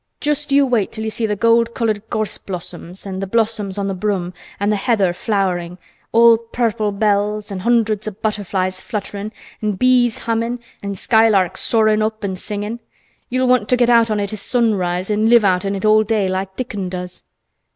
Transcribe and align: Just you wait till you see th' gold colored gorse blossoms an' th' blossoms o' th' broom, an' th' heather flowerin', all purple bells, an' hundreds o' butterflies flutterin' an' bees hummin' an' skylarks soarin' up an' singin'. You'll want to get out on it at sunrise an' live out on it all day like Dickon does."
Just 0.19 0.51
you 0.51 0.65
wait 0.65 0.91
till 0.91 1.03
you 1.03 1.11
see 1.11 1.27
th' 1.27 1.39
gold 1.39 1.75
colored 1.75 2.01
gorse 2.09 2.39
blossoms 2.39 3.05
an' 3.05 3.21
th' 3.21 3.29
blossoms 3.29 3.77
o' 3.77 3.83
th' 3.93 3.99
broom, 3.99 4.33
an' 4.59 4.71
th' 4.71 4.77
heather 4.77 5.13
flowerin', 5.13 5.77
all 6.11 6.39
purple 6.39 6.91
bells, 6.91 7.51
an' 7.51 7.59
hundreds 7.59 8.07
o' 8.07 8.11
butterflies 8.11 8.81
flutterin' 8.81 9.31
an' 9.61 9.73
bees 9.73 10.17
hummin' 10.25 10.59
an' 10.81 10.95
skylarks 10.95 11.61
soarin' 11.61 12.01
up 12.01 12.23
an' 12.23 12.35
singin'. 12.35 12.79
You'll 13.29 13.47
want 13.47 13.69
to 13.69 13.77
get 13.77 13.91
out 13.91 14.09
on 14.09 14.19
it 14.19 14.33
at 14.33 14.39
sunrise 14.39 15.11
an' 15.11 15.29
live 15.29 15.45
out 15.45 15.65
on 15.67 15.75
it 15.75 15.85
all 15.85 16.01
day 16.01 16.27
like 16.27 16.55
Dickon 16.55 16.89
does." 16.89 17.23